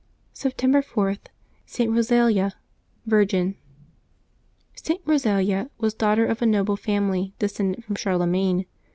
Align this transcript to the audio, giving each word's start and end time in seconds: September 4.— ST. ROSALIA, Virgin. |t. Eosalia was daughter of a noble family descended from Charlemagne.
September 0.33 0.81
4.— 0.81 1.19
ST. 1.67 1.87
ROSALIA, 1.91 2.53
Virgin. 3.05 3.55
|t. 4.75 4.99
Eosalia 5.07 5.69
was 5.77 5.93
daughter 5.93 6.25
of 6.25 6.41
a 6.41 6.47
noble 6.47 6.75
family 6.75 7.35
descended 7.37 7.83
from 7.83 7.93
Charlemagne. 7.93 8.65